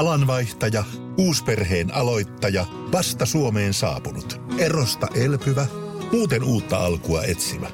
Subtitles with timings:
[0.00, 0.84] Alanvaihtaja,
[1.18, 5.66] uusperheen aloittaja, vasta Suomeen saapunut, erosta elpyvä,
[6.12, 7.66] muuten uutta alkua etsimä.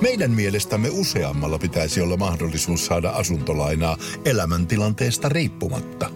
[0.00, 6.10] Meidän mielestämme useammalla pitäisi olla mahdollisuus saada asuntolainaa elämäntilanteesta riippumatta.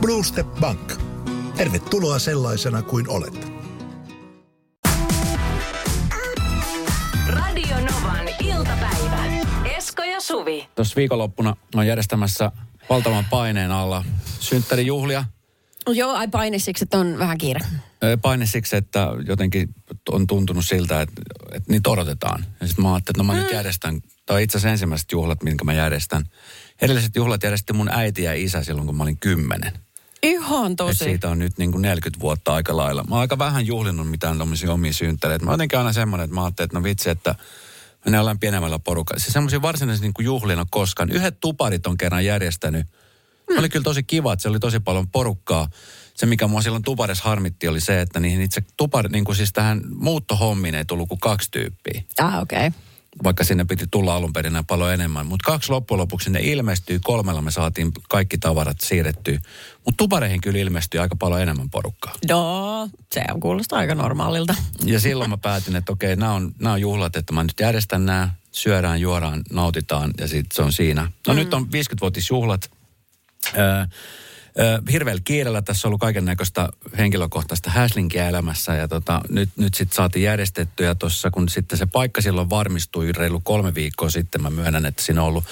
[0.00, 0.92] Blue Step Bank.
[1.56, 3.52] Tervetuloa sellaisena kuin olet.
[7.28, 9.24] Radio Novan iltapäivä.
[9.76, 10.68] Esko ja Suvi.
[10.74, 12.52] Tuossa viikonloppuna on järjestämässä
[12.92, 14.04] valtavan paineen alla
[14.40, 15.24] synttärijuhlia.
[15.86, 17.60] Joo, ai paine siksi, että on vähän kiire.
[18.22, 19.74] Paine siksi, että jotenkin
[20.10, 21.22] on tuntunut siltä, että,
[21.52, 22.44] että niitä odotetaan.
[22.60, 25.64] Ja sitten mä ajattelin, että no mä nyt järjestän, tai itse asiassa ensimmäiset juhlat, minkä
[25.64, 26.24] mä järjestän.
[26.82, 29.72] Edelliset juhlat järjesti mun äiti ja isä silloin, kun mä olin kymmenen.
[30.22, 31.04] Ihan Et tosi.
[31.04, 33.04] siitä on nyt niin kuin 40 vuotta aika lailla.
[33.04, 35.44] Mä oon aika vähän juhlinut mitään tommosia omia synttäreitä.
[35.44, 37.34] Mä oon jotenkin aina semmoinen, että mä ajattelin, että no vitsi, että
[38.10, 39.20] me ollaan pienemmällä porukalla.
[39.20, 41.10] Se semmoisia varsinaisia niin kuin juhlina koskaan.
[41.10, 42.86] Yhdet tuparit on kerran järjestänyt.
[43.50, 43.58] Mm.
[43.58, 45.68] Oli kyllä tosi kiva, että se oli tosi paljon porukkaa.
[46.14, 49.52] Se, mikä mua silloin tuparissa harmitti, oli se, että niihin itse tupar, niin kuin siis
[49.52, 52.66] tähän muuttohommiin ei tullut kuin kaksi tyyppiä Ah, okei.
[52.66, 52.80] Okay.
[53.24, 55.26] Vaikka sinne piti tulla alun perin paljon enemmän.
[55.26, 59.38] Mutta kaksi loppujen lopuksi ne ilmestyi, kolmella me saatiin kaikki tavarat siirrettyä.
[59.84, 62.14] Mutta tupareihin kyllä ilmestyi aika paljon enemmän porukkaa.
[62.28, 64.54] No, se on kuulostaa aika normaalilta.
[64.84, 68.06] Ja silloin mä päätin, että okei, nämä on, nämä on juhlat, että mä nyt järjestän
[68.06, 71.10] nämä, syödään, juodaan, nautitaan ja sitten se on siinä.
[71.26, 71.38] No mm.
[71.38, 72.70] nyt on 50-vuotisjuhlat.
[73.58, 73.86] Öö, öö,
[74.92, 79.96] hirveällä kiireellä tässä on ollut kaiken näköistä henkilökohtaista häslinkiä elämässä ja tota, nyt, nyt sitten
[79.96, 84.42] saatiin järjestettyä tuossa, kun sitten se paikka silloin varmistui reilu kolme viikkoa sitten.
[84.42, 85.44] Mä myönnän, että siinä on ollut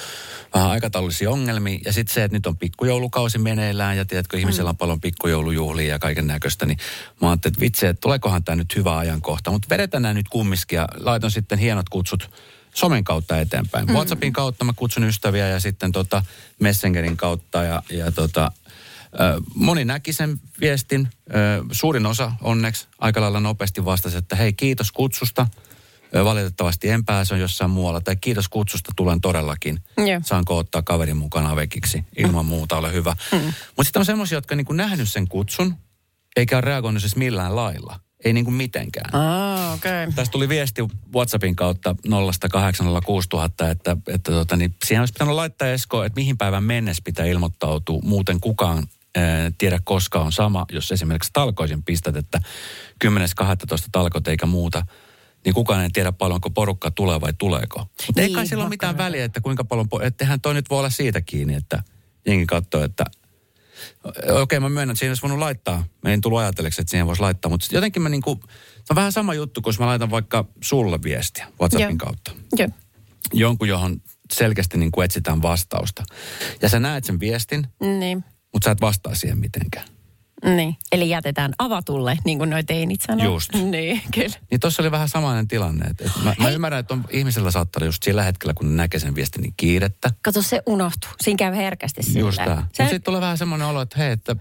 [0.53, 4.77] vähän aikataulullisia ongelmia ja sitten se, että nyt on pikkujoulukausi meneillään ja tiedätkö, ihmisellä on
[4.77, 6.77] paljon pikkujoulujuhlia ja kaiken näköistä, niin
[7.21, 9.51] mä ajattelin, että vitsi, että tuleekohan tämä nyt hyvä ajankohta.
[9.51, 12.29] Mutta vedetään nämä nyt kumminkin ja laitan sitten hienot kutsut
[12.73, 13.85] somen kautta eteenpäin.
[13.85, 13.93] Mm.
[13.93, 16.23] WhatsAppin kautta mä kutsun ystäviä ja sitten tota
[16.59, 18.51] Messengerin kautta ja, ja tota,
[19.55, 21.07] moni näki sen viestin.
[21.71, 25.47] Suurin osa onneksi aika lailla nopeasti vastasi, että hei kiitos kutsusta.
[26.23, 28.01] Valitettavasti en pääse on jossain muualla.
[28.01, 29.79] Tai kiitos kutsusta, tulen todellakin.
[29.97, 30.21] Joo.
[30.23, 32.05] Saanko ottaa kaverin mukana vekiksi?
[32.17, 33.15] Ilman muuta, ole hyvä.
[33.31, 33.37] Mm.
[33.37, 35.75] Mutta sitten on semmoisia, jotka niinku nähnyt sen kutsun,
[36.35, 37.99] eikä ole reagoinut siis millään lailla.
[38.25, 39.15] Ei niinku mitenkään.
[39.15, 40.03] Ah, okei.
[40.03, 40.13] Okay.
[40.15, 40.81] Tästä tuli viesti
[41.15, 46.63] WhatsAppin kautta 0806000, että, että tota, niin siihen olisi pitänyt laittaa Esko, että mihin päivän
[46.63, 47.99] mennessä pitää ilmoittautua.
[48.03, 48.87] Muuten kukaan
[49.57, 52.39] tiedä koska on sama, jos esimerkiksi talkoisin pistät, että
[53.05, 53.09] 10.12.
[53.91, 54.85] talkot eikä muuta,
[55.45, 57.79] niin kukaan ei tiedä paljonko porukka tulee vai tuleeko.
[57.79, 60.79] Mutta ei Niin, kai sillä ole mitään väliä, että kuinka paljon, ettehän toi nyt voi
[60.79, 61.83] olla siitä kiinni, että
[62.25, 63.05] jengi katsoo, että
[64.41, 65.83] Okei, mä myönnän, että siihen olisi voinut laittaa.
[66.03, 68.39] Mä en tullut ajatelleeksi, että siihen voisi laittaa, mutta jotenkin mä niinku,
[68.75, 71.97] se on vähän sama juttu, kun mä laitan vaikka sulle viestiä WhatsAppin Joo.
[71.97, 72.31] kautta.
[72.57, 72.69] Joo.
[73.33, 74.01] Jonkun, johon
[74.33, 76.03] selkeästi niinku etsitään vastausta.
[76.61, 77.67] Ja sä näet sen viestin,
[77.99, 78.23] Niin.
[78.53, 79.85] Mutta sä et vastaa siihen mitenkään.
[80.45, 80.75] Niin.
[80.91, 83.25] Eli jätetään avatulle, niin kuin noi teinit sanoo.
[83.25, 83.49] Just.
[83.71, 84.37] Niin, kyllä.
[84.51, 85.85] Niin tossa oli vähän samainen tilanne.
[85.85, 88.83] Että, että mä, mä ymmärrän, että on, ihmisellä saattaa olla just sillä hetkellä, kun ne
[88.83, 90.11] näkee sen viestin, niin kiirettä.
[90.21, 91.09] Kato, se unohtuu.
[91.21, 92.19] Siinä käy herkästi sillä.
[92.19, 92.55] Just tää.
[92.55, 94.35] Mutta Se, sitten tulee vähän semmoinen olo, että hei, että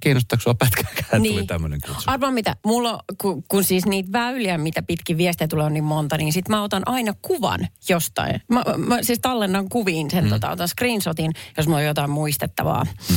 [0.00, 1.34] kiinnostaako sua pätkääkään, Niin.
[1.34, 2.02] tuli tämmöinen kutsu.
[2.06, 6.16] Arvaa mitä, mulla, kun, kun siis niitä väyliä, mitä pitkin viestejä tulee on niin monta,
[6.16, 8.42] niin sit mä otan aina kuvan jostain.
[8.48, 10.30] Mä, mä siis tallennan kuviin sen, mm.
[10.30, 12.86] tota, otan screenshotin, jos mulla on jotain muistettavaa.
[13.10, 13.16] Mm.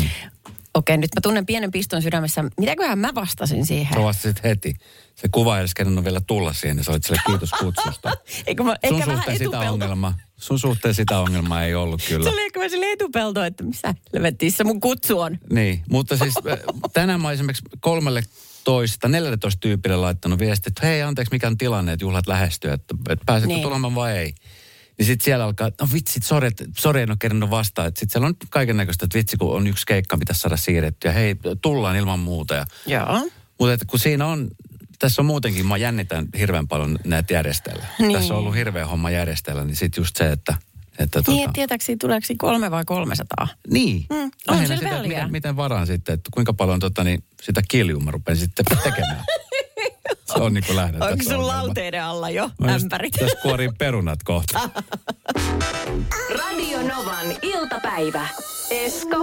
[0.76, 2.44] Okei, nyt mä tunnen pienen piston sydämessä.
[2.60, 3.94] Mitäköhän mä vastasin siihen?
[3.94, 4.76] Sä vastasit heti.
[5.16, 8.12] Se kuva ei edes kerennyt vielä tulla siihen, niin sä olit sille kiitos kutsusta.
[8.48, 10.18] Eikö mä, Sun suhteen sitä ongelmaa.
[10.38, 12.24] Sun suhteen sitä ongelmaa ei ollut kyllä.
[12.24, 15.40] Se oli ehkä sille etupelto, että missä levettissä mun kutsu on.
[15.50, 16.34] Niin, mutta siis
[16.94, 18.24] tänään mä esimerkiksi kolmelle
[18.64, 22.96] toista, 14 tyypille laittanut viesti, että hei anteeksi mikä on tilanne, että juhlat lähestyy, että,
[23.10, 23.64] että pääsetkö niin.
[23.64, 24.34] tulemaan vai ei.
[24.98, 27.88] Niin sitten siellä alkaa, no vitsi, sori, sori en ole kerännyt vastaan.
[27.88, 31.12] Sitten siellä on kaiken näköistä, että vitsi kun on yksi keikka, mitä saada siirrettyä.
[31.12, 32.54] Hei, tullaan ilman muuta.
[32.56, 33.30] Ja, Joo.
[33.60, 34.50] mutta että kun siinä on,
[35.00, 37.86] tässä on muutenkin, mä jännitän hirveän paljon näitä järjestellä.
[38.00, 38.14] Niin.
[38.14, 40.58] Tässä on ollut hirveä homma järjestellä, niin sitten just se, että...
[41.00, 43.48] että Niin, tota, et tietääks siitä tuleeko siinä kolme vai 300?
[43.70, 44.06] niin.
[44.10, 45.08] Mm, on sillä sitä, väliä.
[45.08, 49.24] miten, miten varaan sitten, että kuinka paljon tota, niin, sitä kiljua mä rupean sitten tekemään.
[50.34, 51.58] Se on niin kuin lähden Onko sun ongelma.
[51.58, 53.14] lauteiden alla jo Mä just ämpärit?
[53.14, 54.70] Tässä kuorin perunat kohta.
[56.40, 58.28] Radio Novan iltapäivä.
[58.70, 59.18] Esko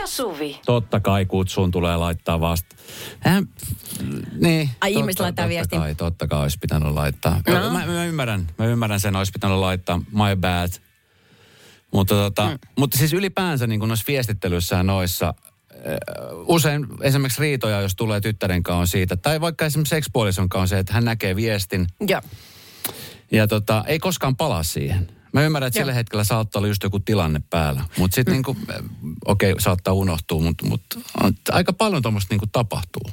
[0.00, 0.60] ja Suvi.
[0.66, 2.76] Totta kai kutsuun tulee laittaa vasta.
[3.20, 3.46] Hän,
[4.40, 4.70] niin.
[4.80, 5.78] Ai, totta- ihmiset laittaa totta viestin.
[5.78, 7.40] Kai, totta kai olisi pitänyt laittaa.
[7.48, 7.60] No.
[7.60, 7.70] No.
[7.70, 10.68] Mä, mä, ymmärrän, mä ymmärrän sen, olisi pitänyt laittaa my bad.
[11.92, 12.58] Mutta, tota, mm.
[12.78, 15.34] mutta siis ylipäänsä niin noissa viestittelyissä ja noissa,
[16.46, 20.68] usein esimerkiksi riitoja, jos tulee tyttären kanssa on siitä, tai vaikka esimerkiksi sekspuolison kanssa on
[20.68, 22.20] se, että hän näkee viestin Joo.
[23.32, 25.08] ja tota, ei koskaan palaa siihen.
[25.32, 25.82] Mä ymmärrän, että Joo.
[25.84, 27.84] sillä hetkellä saattaa olla just joku tilanne päällä.
[27.98, 28.36] Mutta sitten Mm.
[28.36, 28.56] niinku,
[29.24, 30.82] okei, okay, saattaa unohtua, mutta mut,
[31.50, 33.10] aika paljon tuommoista niinku tapahtuu.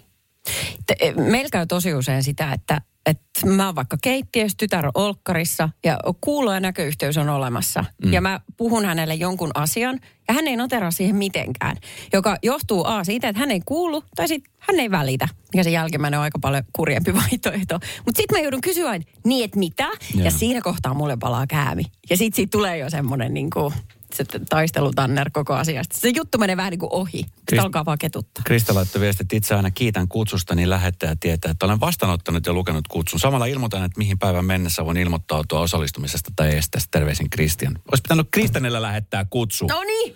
[1.00, 5.70] E, Meillä käy tosi usein sitä, että, että mä oon vaikka keittiössä, tytär on olkkarissa
[5.84, 7.86] ja kuulo- ja näköyhteys on olemassa.
[8.06, 8.14] Mm.
[8.14, 11.78] Ja mä puhun hänelle jonkun asian ja hän ei noteraa siihen mitenkään.
[12.14, 15.28] Joka johtuu A siitä, että hän ei kuulu tai sitten hän ei välitä.
[15.56, 17.80] Ja se jälkimmäinen on aika paljon kurjempi vaihtoehto.
[18.06, 19.84] Mutta sitten mä joudun kysyä aina, niin että mitä?
[20.16, 20.26] Joo.
[20.26, 21.84] Ja siinä kohtaa mulle palaa käämi.
[22.10, 23.74] Ja sitten siitä tulee jo semmoinen niin kuin,
[24.16, 25.98] se taistelutanner koko asiasta.
[25.98, 27.26] Se juttu menee vähän niin kuin ohi.
[27.52, 28.44] Krist- alkaa vaan ketuttaa.
[28.46, 32.54] Krista laittoi viesti, että itse aina kiitän kutsusta, niin lähettäjä tietää, että olen vastaanottanut ja
[32.54, 33.20] lukenut kutsun.
[33.20, 36.88] Samalla ilmoitan, että mihin päivän mennessä voin ilmoittautua osallistumisesta tai estestä.
[36.92, 37.74] Terveisin Kristian.
[37.92, 39.68] Olisi pitänyt Kristianille lähettää kutsu.
[39.68, 40.16] No niin.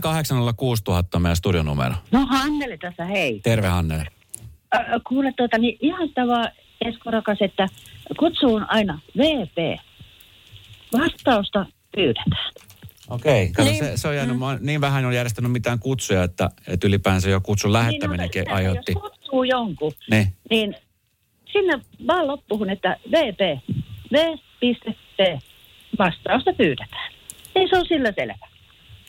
[0.00, 1.94] 0806 000 on meidän studionumero.
[2.10, 3.40] No Hannele tässä, hei.
[3.40, 4.06] Terve Hannele.
[4.74, 6.48] Äh, kuule tuota, niin ihan sitä vaan
[6.84, 7.66] Esko rakas, että
[8.18, 9.80] kutsu on aina VP.
[10.92, 11.66] Vastausta
[11.96, 12.52] pyydetään.
[13.14, 13.64] Okei, okay.
[13.64, 13.78] Niin.
[13.84, 17.40] se, se on jäänyt, mä niin vähän on järjestänyt mitään kutsuja, että, että ylipäänsä jo
[17.40, 18.92] kutsun lähettäminenkin Niin, no, aiheutti.
[18.92, 20.34] Jos kutsuu jonkun, Niin.
[20.50, 20.74] niin
[21.52, 23.40] sinne vaan loppuun, että VP.
[24.12, 25.40] V.P.
[25.98, 27.12] Vastausta pyydetään.
[27.56, 28.48] Ei se on sillä selvä.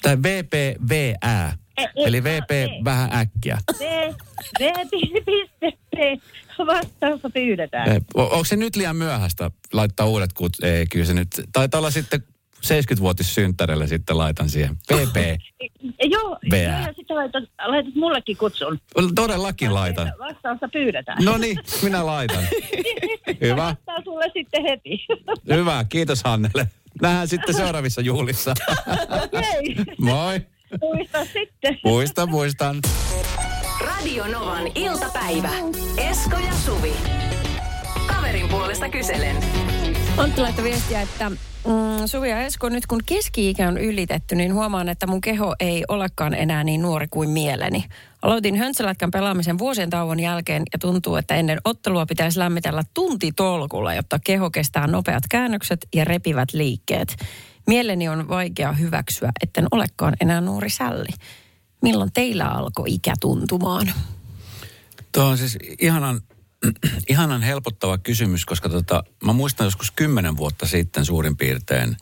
[0.02, 1.58] Tai VPVää.
[1.78, 2.68] Ei, ei, Eli VP ei.
[2.84, 3.58] vähän äkkiä.
[3.80, 3.84] V.
[4.60, 6.22] V.P.
[6.68, 7.90] Vastausta pyydetään.
[7.90, 10.52] Eh, o- Onko se nyt liian myöhäistä laittaa uudet kut?
[10.64, 11.28] Ei, kyllä se nyt.
[11.54, 12.24] Taitaa olla sitten
[12.66, 14.76] 70-vuotissynttärille sitten laitan siihen.
[14.94, 15.16] VP.
[16.14, 18.80] Joo, ja sitten laitat, laitat mullekin kutsun.
[19.16, 20.14] Todellakin laitan.
[20.20, 21.24] Vastausta pyydetään.
[21.24, 22.44] No niin, minä laitan.
[23.42, 23.64] Hyvä.
[23.66, 25.06] Vastaa sulle sitten heti.
[25.58, 26.68] Hyvä, kiitos Hannelle.
[27.02, 28.54] Nähdään sitten seuraavissa juhlissa.
[29.24, 30.42] Okei, Moi.
[30.82, 31.80] muista sitten.
[31.84, 32.76] Muistan, muistan.
[33.82, 35.50] Radio Novan iltapäivä.
[35.98, 36.94] Esko ja Suvi.
[38.08, 39.36] Kaverin puolesta kyselen.
[40.18, 41.36] Antti laittoi viestiä, että mm,
[42.06, 46.34] Suvi ja Esko, nyt kun keski-ikä on ylitetty, niin huomaan, että mun keho ei olekaan
[46.34, 47.86] enää niin nuori kuin mieleni.
[48.22, 53.94] Aloitin höntsälätkän pelaamisen vuosien tauon jälkeen ja tuntuu, että ennen ottelua pitäisi lämmitellä tunti tolkulla,
[53.94, 57.16] jotta keho kestää nopeat käännökset ja repivät liikkeet.
[57.68, 61.10] Mieleni on vaikea hyväksyä, etten olekaan enää nuori sälli.
[61.82, 63.92] Milloin teillä alkoi ikä tuntumaan?
[65.12, 66.22] Tuo on siis ihanan,
[67.10, 71.98] ihanan helpottava kysymys, koska tota, mä muistan joskus kymmenen vuotta sitten suurin piirtein,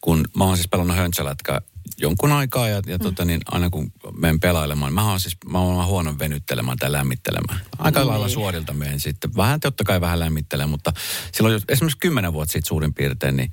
[0.00, 1.60] kun mä oon siis pelannut höntsälätkä
[1.98, 5.86] jonkun aikaa ja, ja tota, niin aina kun menen pelailemaan, mä oon siis mä oon
[5.86, 7.60] huono venyttelemään tai lämmittelemään.
[7.78, 9.36] Aika lailla suorilta menen sitten.
[9.36, 10.92] Vähän totta kai vähän lämmittelen, mutta
[11.32, 13.52] silloin jos- esimerkiksi kymmenen vuotta sitten suurin piirtein, niin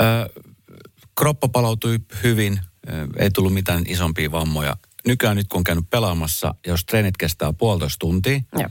[0.00, 0.40] ö,
[1.18, 4.76] kroppa palautui hyvin, ö, ei tullut mitään isompia vammoja.
[5.06, 8.68] Nykyään nyt kun on käynyt pelaamassa, jos treenit kestää puolitoista tuntia, Joo.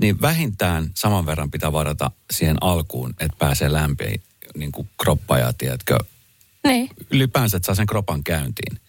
[0.00, 4.22] Niin vähintään saman verran pitää varata siihen alkuun, että pääsee lämpiin
[4.56, 5.98] niin kuin kroppa ja tiedätkö,
[6.66, 6.88] Niin.
[7.10, 8.80] ylipäänsä, että saa sen kropan käyntiin.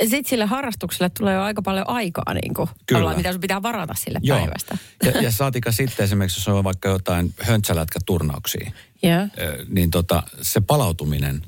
[0.00, 3.16] Sitten sille harrastukselle tulee jo aika paljon aikaa, niin kuin, Kyllä.
[3.16, 4.38] mitä sun pitää varata sille Joo.
[4.38, 4.78] päivästä.
[5.04, 8.70] Ja, ja saatika sitten esimerkiksi, jos on vaikka jotain höntsälätkäturnauksia,
[9.04, 11.42] ö, niin tota, se palautuminen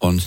[0.00, 0.20] on,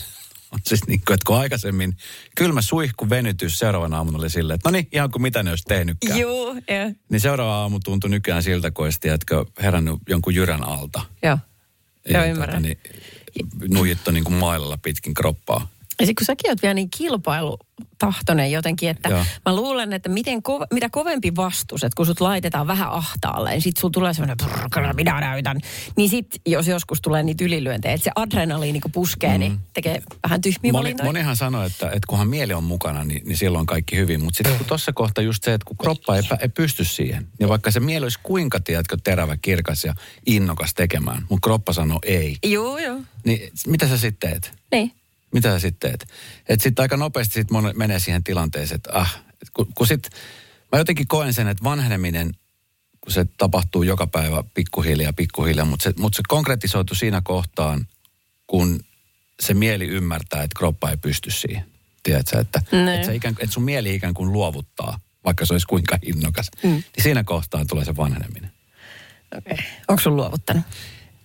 [0.53, 1.97] on siis niin kuin, että kun aikaisemmin
[2.35, 5.63] kylmä suihku venytys seuraavana aamuna oli silleen, että no niin, ihan kuin mitä ne olisi
[5.67, 6.19] tehnytkään.
[6.19, 6.91] Joo, joo.
[7.09, 11.01] Niin seuraava aamu tuntui nykyään siltä, kun olisi, tiedätkö, herännyt jonkun jyrän alta.
[11.23, 11.37] Joo.
[12.09, 12.61] Joo, ymmärrän.
[12.61, 12.77] niin,
[13.67, 15.67] nuijittu niin kuin mailalla pitkin kroppaa.
[15.99, 19.25] Ja sitten kun säkin oot vielä niin kilpailutahtoinen jotenkin, että Joo.
[19.45, 23.61] mä luulen, että miten kova, mitä kovempi vastus, että kun sut laitetaan vähän ahtaalle, niin
[23.61, 25.59] sit sulla tulee semmoinen, "Brr, kyllä minä näytän.
[25.97, 29.39] Niin sit, jos joskus tulee niitä ylilyöntejä, että se adrenaliini kun puskee, mm.
[29.39, 31.05] niin tekee vähän tyhmiä Moni, valintoja.
[31.05, 34.23] monihan sanoo, että, että kunhan mieli on mukana, niin, niin silloin on kaikki hyvin.
[34.23, 37.49] Mutta sitten kun tuossa kohta just se, että kun kroppa ei, ei pysty siihen, niin
[37.49, 39.93] vaikka se mieli olisi kuinka, tiedätkö, terävä, kirkas ja
[40.25, 42.99] innokas tekemään, mutta kroppa sanoo ei, Joo, joo.
[43.25, 44.53] niin mitä sä sitten teet?
[44.71, 44.91] Niin.
[45.33, 46.05] Mitä sä sitten teet?
[46.49, 50.09] Että sitten aika nopeasti sit mon- menee siihen tilanteeseen, että ah, et kun, kun sit,
[50.71, 52.31] mä jotenkin koen sen, että vanheneminen,
[53.01, 57.87] kun se tapahtuu joka päivä pikkuhiljaa, pikkuhiljaa, mutta se, mut se konkretisoitu siinä kohtaan,
[58.47, 58.79] kun
[59.41, 61.65] se mieli ymmärtää, että kroppa ei pysty siihen.
[62.03, 62.87] Tiedätkö, että, Niin.
[62.87, 66.51] että, se ikään, että sun mieli ikään kuin luovuttaa, vaikka se olisi kuinka innokas.
[66.63, 66.69] Mm.
[66.69, 68.51] Niin siinä kohtaan tulee se vanheneminen.
[69.37, 69.57] Okay.
[69.87, 70.63] Onko sun luovuttanut?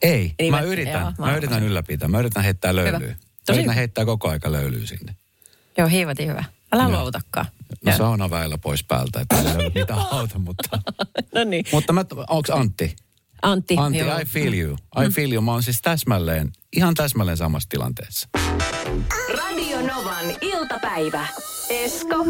[0.02, 0.92] Ei, Niin mä, mä- yritän.
[1.00, 2.08] joo, mä, mä yritän ylläpitää.
[2.08, 2.98] Mä yritän heittää löylyä.
[2.98, 3.14] Hyvä.
[3.52, 3.72] Tosi hyvä.
[3.72, 5.16] heittää koko aika löylyä sinne.
[5.78, 6.44] Joo, hiivatin hyvä.
[6.72, 6.92] Älä Joo.
[6.92, 7.46] luovutakaan.
[7.84, 7.98] No Joo.
[7.98, 10.78] sauna väillä pois päältä, että ei löydy mitään auta, mutta...
[11.34, 11.64] no niin.
[11.72, 12.96] mutta mä, onks Antti?
[13.42, 13.76] Antti.
[13.78, 14.18] Antti, joo.
[14.18, 14.76] I feel you.
[15.06, 15.42] I feel you.
[15.42, 18.28] Mä oon siis täsmälleen, ihan täsmälleen samassa tilanteessa.
[19.36, 21.26] Radio Novan iltapäivä.
[21.70, 22.24] Esko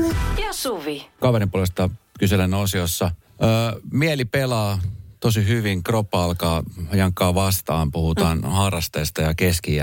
[0.47, 1.07] ja Suvi.
[1.21, 3.11] Kaverin puolesta kyselen osiossa.
[3.43, 4.79] Öö, mieli pelaa,
[5.21, 5.83] tosi hyvin.
[5.83, 7.91] Kroppa alkaa jankkaa vastaan.
[7.91, 8.49] Puhutaan mm.
[8.49, 9.79] harrasteesta ja keski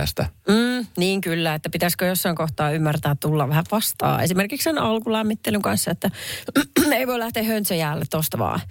[0.48, 4.24] Mm, niin kyllä, että pitäisikö jossain kohtaa ymmärtää tulla vähän vastaan.
[4.24, 6.12] Esimerkiksi sen alkulämmittelyn kanssa, että
[6.96, 8.62] ei voi lähteä hönsöjäälle tuosta vaan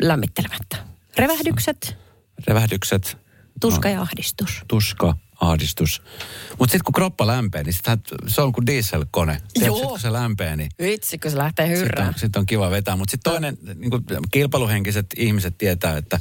[0.00, 0.76] lämmittelemättä.
[1.18, 1.96] Revähdykset.
[2.46, 3.16] Revähdykset.
[3.60, 4.62] Tuska ja ahdistus.
[4.68, 6.02] Tuska, ahdistus.
[6.58, 9.42] Mutta sitten kun kroppa lämpee, niin sitähän, se on kuin dieselkone.
[9.54, 9.76] Joo.
[9.76, 12.08] Sit, kun se lämpee, niin Vitsi, kun se lähtee sitten hyrrään.
[12.08, 12.96] on, sit on kiva vetää.
[12.96, 16.20] Mutta sitten toinen, niin kuin kilpailuhenkiset ihmiset tietää, että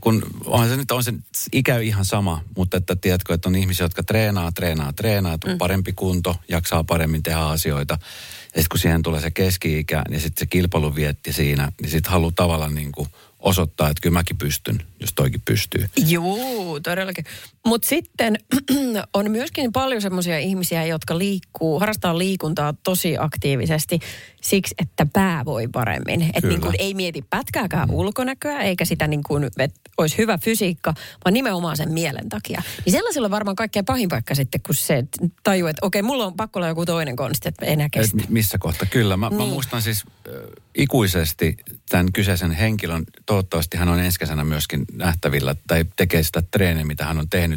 [0.00, 1.14] kun on se nyt on se
[1.52, 5.58] ikä ihan sama, mutta että tiedätkö, että on ihmisiä, jotka treenaa, treenaa, treenaa, mm.
[5.58, 7.94] parempi kunto, jaksaa paremmin tehdä asioita.
[7.94, 12.12] Ja sitten kun siihen tulee se keski-ikä, niin sitten se kilpailu vietti siinä, niin sitten
[12.12, 15.90] haluaa tavallaan niin kuin osoittaa, että kyllä mäkin pystyn, jos toikin pystyy.
[15.96, 17.24] Joo, todellakin.
[17.66, 18.36] Mutta sitten
[19.14, 23.98] on myöskin paljon semmoisia ihmisiä, jotka liikkuu, harrastaa liikuntaa tosi aktiivisesti
[24.42, 26.30] siksi, että pää voi paremmin.
[26.34, 27.94] Että niin ei mieti pätkääkään mm.
[27.94, 32.62] ulkonäköä, eikä sitä niin kuin, että olisi hyvä fysiikka, vaan nimenomaan sen mielen takia.
[32.84, 35.04] Niin sellaisella on varmaan kaikkein pahin paikka sitten, kun se
[35.42, 38.16] tajuu, että okei, mulla on pakko olla joku toinen konsti, että enää Et kestä.
[38.16, 38.86] mi- missä kohta?
[38.86, 39.16] Kyllä.
[39.16, 39.40] Mä, niin.
[39.40, 40.34] mä muistan siis äh,
[40.74, 41.56] ikuisesti
[41.88, 47.04] tämän kyseisen henkilön, toivottavasti hän on ensi kesänä myöskin nähtävillä, tai tekee sitä treeniä, mitä
[47.04, 47.49] hän on tehnyt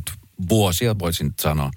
[0.50, 1.72] vuosia, voisin sanoa.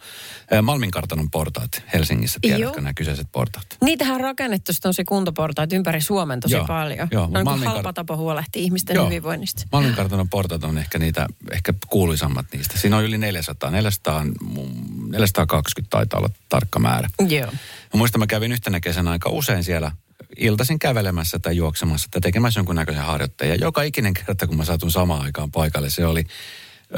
[0.62, 2.74] Malmin kartanon portaat Helsingissä, tiedätkö Joo.
[2.74, 3.66] nämä kyseiset portaat?
[3.80, 7.08] Niitähän on rakennettu tosi kuntoportaita ympäri Suomen tosi Joo, paljon.
[7.10, 9.62] joo, on niin Malmin halpa tapa huolehtia ihmisten hyvinvoinnista.
[9.72, 12.78] Malmin kartanon portaat on ehkä niitä, ehkä kuuluisammat niistä.
[12.78, 17.08] Siinä on yli 400, 400, on mun- 420 taitaa olla tarkka määrä.
[17.28, 17.50] Joo.
[17.50, 19.92] Mä muistan, mä kävin yhtenä kesänä aika usein siellä
[20.36, 23.48] iltaisin kävelemässä tai juoksemassa tai tekemässä jonkunnäköisen harjoitteen.
[23.50, 26.24] Ja joka ikinen kerta, kun mä saatun samaan aikaan paikalle, se oli...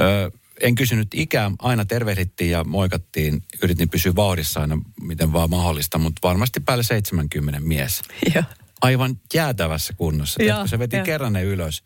[0.01, 3.43] Ö, en kysynyt ikää, aina tervehdittiin ja moikattiin.
[3.63, 8.01] Yritin pysyä vauhdissa aina, miten vaan mahdollista, mutta varmasti päälle 70 mies.
[8.35, 8.43] Joo.
[8.81, 10.43] Aivan jäätävässä kunnossa.
[10.43, 11.05] Joo, se veti joo.
[11.05, 11.83] kerran ne ylös.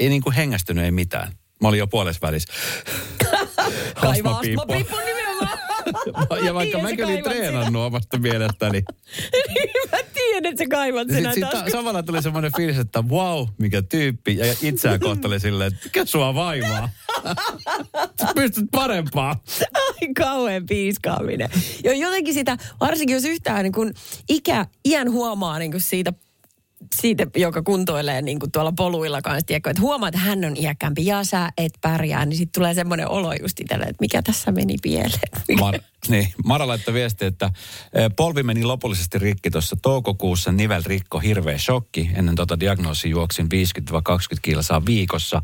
[0.00, 1.32] Ei niin kuin hengästynyt, ei mitään.
[1.60, 2.52] Mä olin jo puolessa välissä.
[3.96, 4.60] Astmapiippu.
[4.62, 5.58] astmapiippu nimenomaan.
[6.46, 8.82] Ja vaikka Niin, olin kaivat treenannut omasta mielestäni.
[9.92, 11.70] Mä tiedän, että sä kaivat sen sit taskuun.
[11.70, 14.36] samalla tuli semmoinen fiilis, että wow, mikä tyyppi.
[14.36, 16.88] Ja itseään kohteli silleen, että mikä sua vaivaa.
[18.20, 19.40] Sä pystyt parempaa.
[19.74, 21.48] Ai kauhean piiskaaminen.
[21.84, 23.94] Jo jotenkin sitä, varsinkin jos yhtään niin kun
[24.28, 26.12] ikä, iän huomaa niin kun siitä
[26.94, 31.06] siitä, joka kuntoilee niin kuin tuolla poluilla kanssa, tiedätkö, että huomaa, että hän on iäkkäämpi
[31.06, 34.74] ja sä et pärjää, niin sitten tulee semmoinen olo just itselle, että mikä tässä meni
[34.82, 35.30] pieleen.
[35.62, 37.50] Mar- niin, Mara laittoi viesti, että
[37.92, 42.10] eh, polvi meni lopullisesti rikki tuossa toukokuussa, nivel rikko, hirveä shokki.
[42.14, 43.48] Ennen tota diagnoosia juoksin 50-20
[44.42, 45.42] kilsaa viikossa.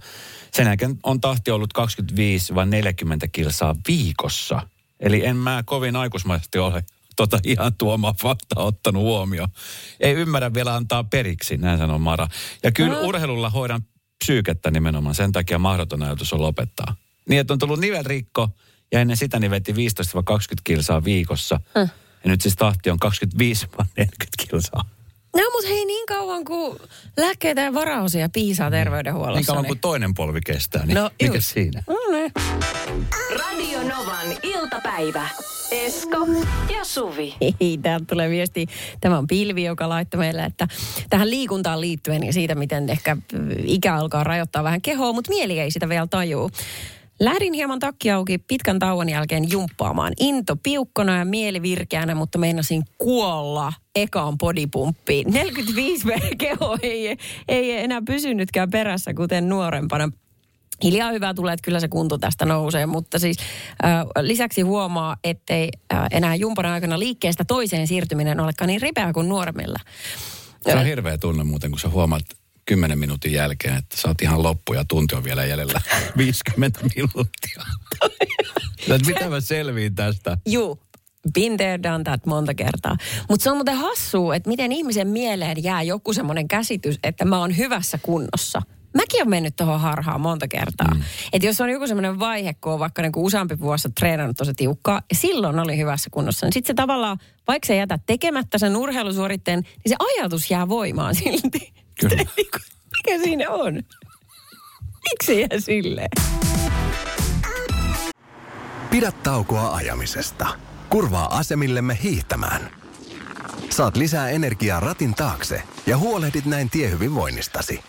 [0.54, 4.68] Sen jälkeen on tahti ollut 25-40 kilsaa viikossa.
[5.00, 6.84] Eli en mä kovin aikuismaisesti ole
[7.16, 9.48] tota ihan tuomaa faktaa ottanut huomioon.
[10.00, 12.28] Ei ymmärrä vielä antaa periksi, näin sanoo Mara.
[12.62, 13.82] Ja kyllä urheilulla hoidan
[14.24, 16.96] psyykettä nimenomaan, sen takia mahdoton ajatus on lopettaa.
[17.28, 18.48] Niin, että on tullut nivelrikko
[18.92, 19.74] ja ennen sitä niin veti 15-20
[20.64, 21.60] kilsaa viikossa.
[21.76, 21.92] Äh.
[22.24, 22.98] Ja nyt siis tahti on
[24.00, 24.06] 25-40
[24.48, 24.84] kilsaa.
[25.36, 26.78] No mutta hei niin kauan kuin
[27.16, 29.38] lääkkeitä ja varaosia piisaa terveydenhuollossa.
[29.38, 31.48] Niin kauan kuin toinen polvi kestää, niin No, mikä just.
[31.52, 31.82] siinä?
[31.86, 32.32] No niin.
[33.38, 35.28] Radio Novan iltapäivä.
[35.70, 36.16] Esko
[36.74, 37.34] ja Suvi.
[37.60, 38.66] Hei, täältä tulee viesti.
[39.00, 40.68] Tämä on Pilvi, joka laittoi meille, että
[41.10, 43.16] tähän liikuntaan liittyen ja siitä, miten ehkä
[43.64, 46.50] ikä alkaa rajoittaa vähän kehoa, mutta mieli ei sitä vielä tajuu.
[47.22, 50.12] Lähdin hieman takki auki pitkän tauon jälkeen jumppaamaan.
[50.20, 55.32] Into piukkona ja mieli virkeänä, mutta meinasin kuolla ekaan bodypumppiin.
[55.32, 57.16] 45 keho ei,
[57.48, 60.10] ei enää pysynytkään perässä, kuten nuorempana.
[60.82, 63.36] Hiljaa hyvää tulee, että kyllä se kunto tästä nousee, mutta siis
[63.84, 69.28] äh, lisäksi huomaa, ettei äh, enää jumpan aikana liikkeestä toiseen siirtyminen olekaan niin ripeää kuin
[69.28, 69.78] nuoremmilla.
[70.60, 72.24] Se on hirveä tunne muuten, kun sä huomaat
[72.64, 75.80] 10 minuutin jälkeen, että sä oot ihan loppu ja tunti on vielä jäljellä
[76.16, 77.62] 50 minuuttia.
[78.88, 80.38] Sä et mitä mä selviin tästä.
[80.46, 80.82] Juu,
[81.34, 82.96] been there, done that monta kertaa.
[83.28, 87.38] Mutta se on muuten hassua, että miten ihmisen mieleen jää joku semmoinen käsitys, että mä
[87.38, 88.62] oon hyvässä kunnossa.
[88.94, 90.94] Mäkin olen mennyt tuohon harhaan monta kertaa.
[90.94, 91.02] Mm.
[91.32, 95.02] Että jos on joku semmoinen vaihe, kun on vaikka niinku useampi vuosi treenannut tosi tiukkaa,
[95.10, 99.60] ja silloin oli hyvässä kunnossa, niin sitten se tavallaan, vaikka se jätä tekemättä sen urheilusuoritteen,
[99.60, 101.72] niin se ajatus jää voimaan silti.
[102.08, 102.24] Kyllä.
[102.96, 103.74] Mikä siinä on?
[105.10, 106.08] Miksi jää silleen?
[108.90, 110.46] Pidä taukoa ajamisesta.
[110.90, 112.70] Kurvaa asemillemme hiihtämään.
[113.70, 117.80] Saat lisää energiaa ratin taakse ja huolehdit näin tiehyvinvoinnistasi.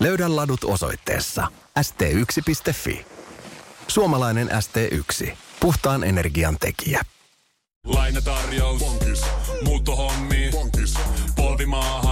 [0.00, 1.46] Löydä ladut osoitteessa
[1.80, 3.06] st1.fi.
[3.88, 5.30] Suomalainen ST1.
[5.60, 7.02] Puhtaan energian tekijä.
[7.86, 8.78] Lainatarjous.
[8.78, 9.22] Bonkis.
[9.64, 10.50] Muuttohommi.
[10.52, 10.94] Bonkis.
[11.36, 12.05] Polvimaaha.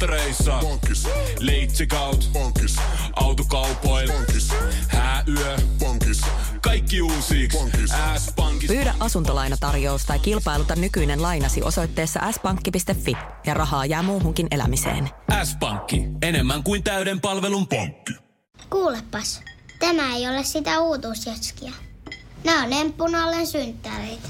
[0.00, 0.52] Töttöreissä.
[0.60, 1.08] Bonkis.
[1.38, 2.30] Leitsikaut.
[2.32, 2.76] Bonkis.
[3.16, 4.12] Autokaupoil.
[4.12, 4.48] Bonkis.
[4.88, 5.56] Hääyö.
[5.78, 6.20] Bonkis.
[6.60, 7.48] Kaikki uusi.
[8.18, 8.66] S-pankki.
[8.66, 13.16] Pyydä asuntolainatarjous tai kilpailuta nykyinen lainasi osoitteessa s-pankki.fi
[13.46, 15.10] ja rahaa jää muuhunkin elämiseen.
[15.44, 16.04] S-pankki.
[16.22, 18.12] Enemmän kuin täyden palvelun pankki.
[18.70, 19.40] Kuulepas,
[19.78, 21.72] tämä ei ole sitä uutuusjatskia.
[22.44, 24.28] Nämä on emppunallen synttäreitä.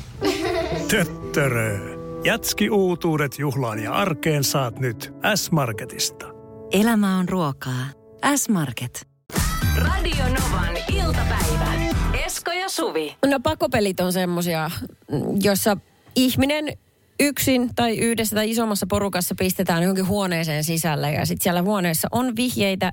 [0.88, 1.99] Töttörö.
[2.24, 6.26] Jatski uutuudet juhlaan ja arkeen saat nyt S-Marketista.
[6.72, 7.86] Elämä on ruokaa.
[8.36, 9.08] S-Market.
[9.76, 11.72] Radio Novan iltapäivä.
[12.26, 13.16] Esko ja Suvi.
[13.26, 14.70] No pakopelit on semmosia,
[15.42, 15.76] jossa
[16.16, 16.78] ihminen
[17.20, 22.36] yksin tai yhdessä tai isommassa porukassa pistetään johonkin huoneeseen sisälle ja sitten siellä huoneessa on
[22.36, 22.92] vihjeitä,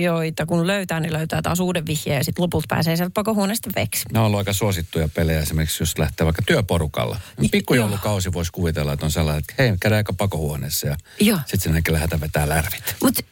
[0.00, 4.04] joita kun löytää, niin löytää taas uuden vihjeen ja sitten lopulta pääsee sieltä pakohuoneesta veksi.
[4.12, 7.20] Ne on ollut aika suosittuja pelejä esimerkiksi, jos lähtee vaikka työporukalla.
[7.50, 10.96] Pikkujoulukausi voisi kuvitella, että on sellainen, että hei, käydään aika pakohuoneessa ja
[11.36, 12.96] sitten sinnekin lähdetään vetää lärvit.
[13.02, 13.22] Mutta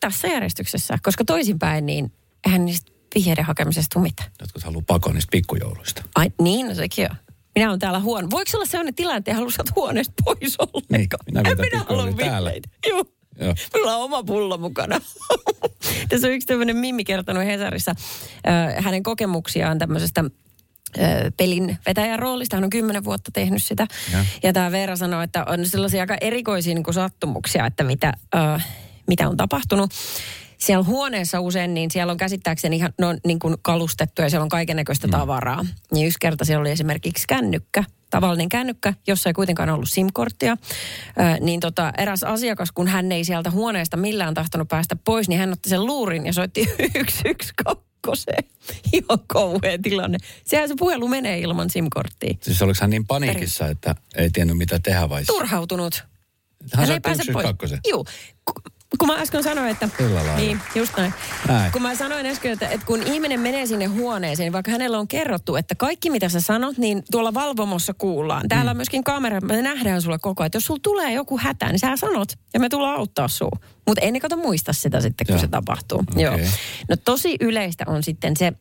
[0.00, 2.12] tässä järjestyksessä, koska toisinpäin, niin
[2.46, 4.30] eihän niistä vihjeiden hakemisesta tule mitään.
[4.40, 6.02] Jotkut haluaa pakon niistä pikkujouluista.
[6.14, 7.16] Ai niin, no sekin on.
[7.60, 8.28] Minä olen täällä huone.
[8.30, 11.24] Voiko olla sellainen tilanne, että ei halua saada huoneesta pois ollenkaan?
[11.26, 12.68] Niin, minä en minä halua vihjeitä.
[12.88, 13.04] Joo.
[13.40, 13.54] Joo.
[13.74, 15.00] Minulla on oma pullo mukana.
[16.08, 17.90] Tässä on yksi tämmöinen Mimmi kertonut Hesarissa
[18.48, 20.24] äh, hänen kokemuksiaan tämmöisestä
[21.36, 22.56] pelin vetäjän roolista.
[22.56, 23.86] Hän on kymmenen vuotta tehnyt sitä.
[24.12, 24.24] Ja.
[24.42, 28.68] Ja, tämä Veera sanoi, että on sellaisia aika erikoisia niin kuin sattumuksia, että mitä, äh,
[29.06, 29.90] mitä on tapahtunut.
[30.60, 34.48] Siellä huoneessa usein, niin siellä on käsittääkseni ihan no, niin kuin kalustettu ja siellä on
[34.48, 35.10] kaiken näköistä Mm.
[35.10, 35.64] tavaraa.
[35.94, 40.52] Ja yksi kerta siellä oli esimerkiksi kännykkä, tavallinen kännykkä, jossa ei kuitenkaan ollut SIM-korttia.
[40.52, 45.40] Ö, niin tota, eräs asiakas, kun hän ei sieltä huoneesta millään tahtonut päästä pois, niin
[45.40, 46.64] hän otti sen luurin ja soitti
[47.22, 48.32] 112.
[48.92, 50.18] Ihan kauhea tilanne.
[50.44, 52.34] Sehän se puhelu menee ilman SIM-korttia.
[52.40, 55.24] Siis oliko hän niin paniikissa, että ei tiennyt mitä tehdä vai?
[55.24, 56.04] Turhautunut.
[56.72, 57.46] Hän ei soitti pääse pois.
[57.46, 58.12] 112.
[58.98, 59.88] Kun mä äsken sanoin, että...
[60.36, 61.14] Niin, just näin.
[61.48, 61.72] Näin.
[61.72, 65.08] Kun mä sanoin äsken, että, että kun ihminen menee sinne huoneeseen, niin vaikka hänellä on
[65.08, 68.48] kerrottu, että kaikki mitä sä sanot, niin tuolla valvomossa kuullaan.
[68.48, 68.70] Täällä Mm.
[68.70, 70.46] on myöskin kamera, me nähdään sulle koko ajan.
[70.46, 73.50] Että jos sulla tulee joku hätä, niin sä sanot ja me tullaan auttaa sua.
[73.86, 75.40] Mutta ei ne kato muista sitä sitten, kun Joo.
[75.40, 75.98] se tapahtuu.
[76.12, 76.22] Okei.
[76.24, 76.38] Joo.
[76.88, 78.52] No tosi yleistä on sitten se,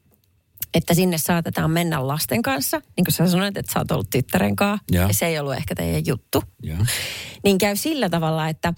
[0.73, 2.81] että sinne saatetaan mennä lasten kanssa.
[2.97, 4.85] Niin kuin sä sanoit, että sä oot ollut tyttären kanssa.
[4.91, 5.07] Joo.
[5.07, 6.77] Ja se ei ollut ehkä teidän juttu Joo.
[7.43, 8.73] niin käy sillä tavalla, että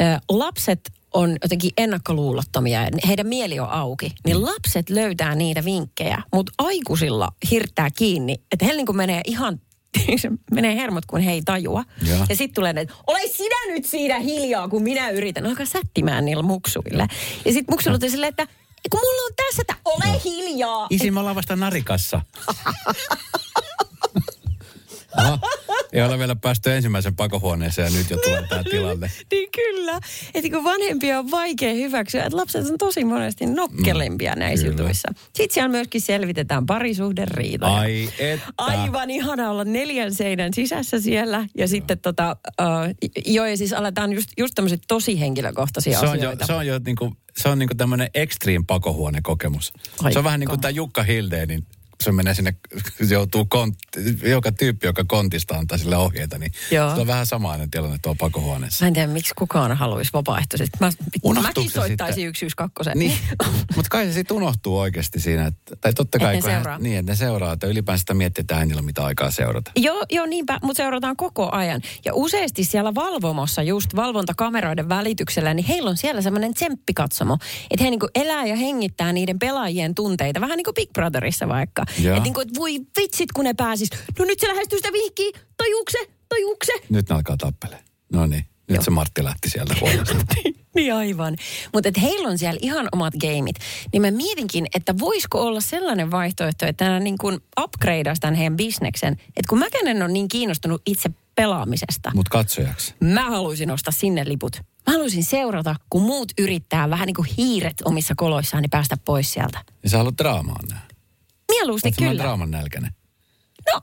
[0.00, 0.80] ö, lapset
[1.14, 7.28] on jotenkin ennakkoluulottomia ja heidän mieli on auki, niin lapset löytää niitä vinkkejä, mutta aikuisilla
[7.50, 9.60] hirttää kiinni, että he niin kuin menee ihan
[10.54, 11.84] menee hermot, kun he ei tajua.
[12.08, 12.26] Joo.
[12.28, 15.46] Ja sitten tulee ne, että ole sinä nyt siinä hiljaa, kun minä yritän.
[15.46, 17.06] Alkaa sättimään niillä muksuilla.
[17.44, 18.46] Ja sitten muksuilla on silleen, että
[18.90, 20.86] kun mulla on tässä, että ole hiljaa.
[20.90, 22.20] Isi, me ollaan vasta narikassa.
[25.92, 29.10] Ei ole vielä päästy ensimmäisen pakohuoneeseen ja nyt jo tulee tämä tilanne.
[29.30, 30.00] Niin kyllä.
[30.34, 34.80] Että kun vanhempia on vaikea hyväksyä, että lapset on tosi monesti nokkelempia näissä kyllä.
[34.80, 35.08] jutuissa.
[35.22, 37.74] Sitten siellä myöskin selvitetään parisuhderiitoja.
[37.74, 38.46] Ai että.
[38.58, 41.46] Aivan ihana olla neljän seinän sisässä siellä.
[41.56, 46.18] Ja sitten tota, uh, joo, ja siis aletaan just, just tämmöiset tosi henkilökohtaisia Se on
[46.18, 46.46] jo, asioita.
[46.46, 49.72] se on jo niinku, se on niinku tämmöinen extreme pakohuonekokemus.
[50.02, 52.56] Ai se on vähän niin kuin tämä Jukka Hildeenin, kun se menee sinne,
[53.08, 53.78] se joutuu kont,
[54.22, 56.94] joka tyyppi, joka kontista antaa sille ohjeita, niin Joo.
[56.94, 58.84] se on vähän samainen tilanne tuolla pakohuoneessa.
[58.84, 60.78] Mä en tiedä, miksi kukaan haluaisi vapaaehtoisesti.
[60.80, 60.90] Mä,
[61.22, 62.28] Unohtuuko mäkin soittaisin sitten?
[62.28, 62.98] yksi yksi kakkosen.
[62.98, 63.18] Niin,
[63.76, 66.62] mutta kai se sitten unohtuu oikeasti siinä, että, tai totta kai, Että ne kun hän-
[66.62, 66.78] seuraa.
[66.78, 69.70] niin, että ne seuraa, että ylipäänsä sitä miettii, että äänillä mitä aikaa seurata.
[69.76, 71.80] Joo, joo niinpä, mutta seurataan koko ajan.
[72.04, 77.38] Ja useasti siellä valvomossa, just valvontakameroiden välityksellä, niin heillä on siellä semmoinen tsemppikatsomo.
[77.70, 81.84] Että he niinku elää ja hengittää niiden pelaajien tunteita, vähän niin kuin Big Brotherissa vaikka.
[81.98, 83.90] Että niinku, et voi vitsit, kun ne pääsis.
[84.18, 85.98] No nyt se lähestyy sitä vihkiä, tajuukse,
[86.28, 86.72] tajuukse.
[86.90, 87.82] Nyt ne alkaa tappeleen.
[88.12, 88.82] No niin, nyt Joo.
[88.82, 90.14] se Martti lähti sieltä huoneesta.
[90.74, 91.36] niin aivan.
[91.74, 93.56] Mutta heillä on siellä ihan omat gameit.
[93.92, 98.56] Niin mä mietinkin, että voisiko olla sellainen vaihtoehto, että nämä niin kuin upgradeaisi tämän heidän
[98.56, 99.12] bisneksen.
[99.12, 102.10] Että kun mäkään en ole niin kiinnostunut itse pelaamisesta.
[102.14, 102.94] Mutta katsojaksi.
[103.00, 104.56] Mä haluaisin ostaa sinne liput.
[104.86, 109.32] Mä haluaisin seurata, kun muut yrittää vähän niin kuin hiiret omissa koloissaan, niin päästä pois
[109.32, 109.64] sieltä.
[109.82, 110.89] Ja sä haluat draamaa nää.
[111.60, 112.22] Mieluusti Oletko kyllä.
[112.22, 112.90] draaman nälkäinen?
[113.74, 113.80] No,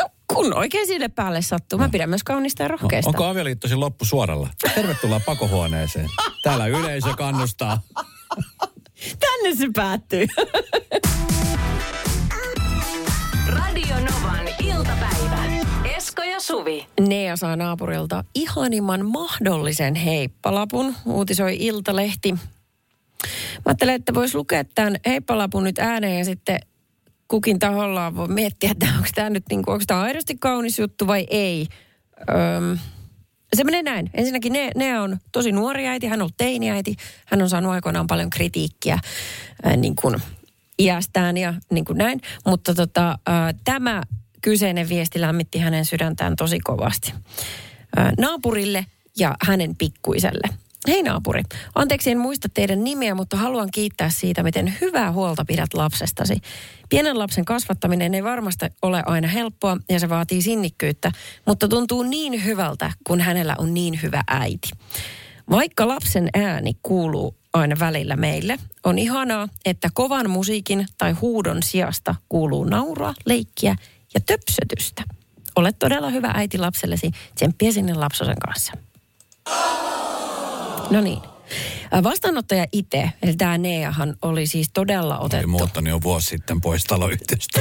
[0.00, 1.78] no, kun oikein sille päälle sattuu.
[1.78, 3.08] Mä pidän myös kaunista ja No, rohkeista.
[3.08, 4.48] onko avioliittosi loppu suoralla?
[4.74, 6.08] Tervetuloa pakohuoneeseen.
[6.42, 7.80] Täällä yleisö kannustaa.
[9.20, 10.26] Tänne se päättyy.
[13.48, 15.44] Radio Novan iltapäivä.
[15.96, 16.86] Esko ja Suvi.
[17.00, 22.32] Nea saa naapurilta ihanimman mahdollisen heippalapun, uutisoi Iltalehti.
[22.32, 22.40] Mä
[23.66, 26.60] ajattelen, että voisi lukea tämän heippalapun nyt ääneen ja sitten
[27.28, 31.06] kukin tahollaan voi miettiä, että onko tämä nyt niin kuin, onko tämä aidosti kaunis juttu
[31.06, 31.66] vai ei.
[32.30, 32.78] Öm,
[33.56, 34.10] se menee näin.
[34.14, 36.96] Ensinnäkin ne, ne on tosi nuori äiti, hän on ollut teiniäiti.
[37.26, 38.98] Hän on saanut aikoinaan paljon kritiikkiä
[39.62, 40.16] ää, niin kuin
[40.78, 42.20] iästään ja niin kuin näin.
[42.46, 44.02] Mutta tota, ää, tämä
[44.42, 47.12] kyseinen viesti lämmitti hänen sydäntään tosi kovasti.
[47.96, 48.86] Ää, naapurille
[49.18, 50.65] ja hänen pikkuiselle.
[50.88, 51.42] Hei naapuri,
[51.74, 56.36] anteeksi en muista teidän nimeä, mutta haluan kiittää siitä, miten hyvää huolta pidät lapsestasi.
[56.88, 61.12] Pienen lapsen kasvattaminen ei varmasti ole aina helppoa ja se vaatii sinnikkyyttä,
[61.46, 64.70] mutta tuntuu niin hyvältä, kun hänellä on niin hyvä äiti.
[65.50, 72.14] Vaikka lapsen ääni kuuluu aina välillä meille, on ihanaa, että kovan musiikin tai huudon sijasta
[72.28, 73.76] kuuluu naurua, leikkiä
[74.14, 75.02] ja töpsötystä.
[75.56, 77.10] Olet todella hyvä äiti lapsellesi.
[77.34, 78.72] Tsemppiä sinne lapsosen kanssa.
[80.90, 81.18] No niin.
[82.02, 85.48] Vastaanottaja itse, eli tämä Neahan oli siis todella Oli otettu.
[85.48, 87.60] muuttanut jo vuosi sitten pois taloyhtiöstä.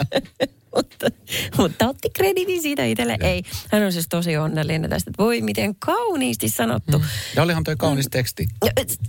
[0.76, 1.06] mutta,
[1.58, 3.16] mutta otti kreditin siitä itselle.
[3.20, 6.98] Ei, hän on siis tosi onnellinen tästä, voi miten kauniisti sanottu.
[6.98, 7.04] Mm.
[7.36, 8.46] Ja olihan toi kaunis teksti.
[8.64, 9.00] Ja, et,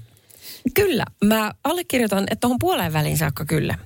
[0.73, 3.78] Kyllä, mä allekirjoitan, että tuohon puoleen väliin saakka kyllä.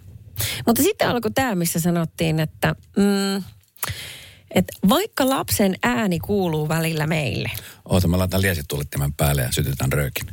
[0.68, 3.44] Mutta sitten alkoi tämä, missä sanottiin, että, mm,
[4.56, 7.52] että vaikka lapsen ääni kuuluu välillä meille.
[7.86, 10.28] Oota, mä laitan liesitulittimen päälle ja sytytän röökin.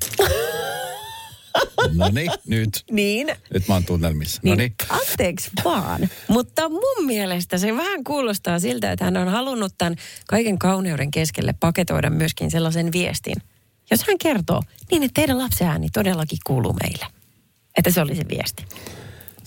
[1.95, 2.85] No niin, nyt.
[2.91, 3.29] Niin.
[3.55, 4.41] Nyt mä oon tunnelmissa.
[4.45, 4.75] No Niin, niin.
[4.89, 6.09] anteeksi vaan.
[6.29, 9.97] Mutta mun mielestä se vähän kuulostaa siltä, että hän on halunnut tämän
[10.29, 13.37] kaiken kauneuden keskelle paketoida myöskin sellaisen viestin.
[13.91, 17.07] Jos hän kertoo, niin että teidän lapsen ääni todellakin kuuluu meille.
[17.77, 18.65] Että se oli se viesti.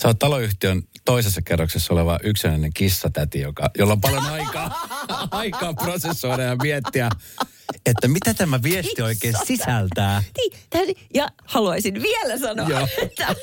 [0.01, 4.87] Sä oot taloyhtiön toisessa kerroksessa oleva yksinäinen kissatäti, joka, jolla on paljon aikaa,
[5.31, 7.09] aikaa prosessoida ja miettiä,
[7.85, 10.23] että mitä tämä viesti oikein sisältää.
[10.37, 10.97] Niin.
[11.13, 12.87] Ja haluaisin vielä sanoa, Joo.
[13.07, 13.35] että,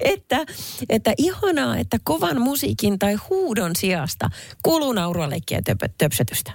[0.00, 0.46] että,
[0.88, 4.30] että ihanaa, että kovan musiikin tai huudon sijasta
[4.62, 6.52] kuuluu naurua, leikkiä ja töpö- töpsötystä.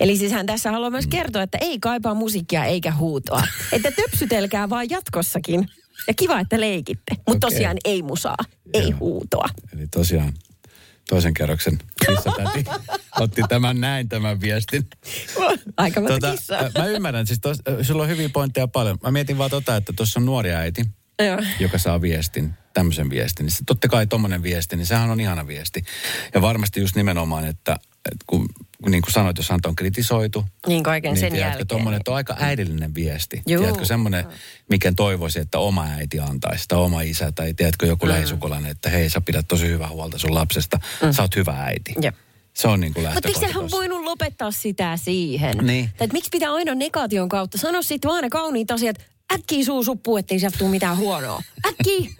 [0.00, 3.42] Eli siis hän tässä haluaa myös kertoa, että ei kaipaa musiikkia eikä huutoa.
[3.72, 5.68] Että töpsytelkää vaan jatkossakin.
[6.08, 7.14] Ja kiva, että leikitte.
[7.16, 7.40] Mutta Okei.
[7.40, 8.36] tosiaan ei musaa,
[8.74, 9.48] ei huutoa.
[9.74, 10.32] Eli tosiaan
[11.08, 12.64] toisen kerroksen kissatäti
[13.20, 14.86] otti tämän näin tämän viestin.
[15.76, 16.70] Aika monta Tota, kissaa.
[16.78, 18.98] mä ymmärrän, siis tos, sulla on hyviä pointteja paljon.
[19.02, 20.84] Mä mietin vaan tota, että tuossa on nuori äiti,
[21.26, 21.38] Joo.
[21.60, 23.46] joka saa viestin, tämmöisen viestin.
[23.46, 25.84] Niin totta kai tommonen viesti, niin sehän on ihana viesti.
[26.34, 27.76] Ja varmasti just nimenomaan, että,
[28.12, 28.48] että kun,
[28.88, 31.66] niin kuin sanoit, jos häntä on kritisoitu, Niin kaiken niin sen tiedätkö, jälkeen.
[31.66, 33.42] tommonen, että on aika äidillinen viesti.
[33.46, 33.62] Juu.
[33.62, 34.24] Tiedätkö, semmoinen,
[34.68, 38.12] mikä toivoisi, että oma äiti antaisi, tai oma isä, tai tiedätkö, joku mm.
[38.12, 41.12] lähisukulainen, että hei, sä pidät tosi hyvää huolta sun lapsesta, mm.
[41.12, 41.94] sä oot hyvä äiti.
[42.02, 42.14] Jep.
[42.54, 45.58] Se on niin kuin Mutta eikö sehän voinut lopettaa sitä siihen?
[45.58, 45.90] Niin.
[45.96, 47.58] Tai miksi pitää aina negaation kautta?
[47.58, 48.96] Sano sitten vaan ne kauniit asiat.
[49.32, 51.42] Äkkiä suu suppuu, ettei sieltä tule mitään huonoa.
[51.66, 52.10] Äkkiä.